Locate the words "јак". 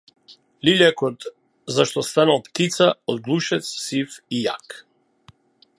4.47-4.79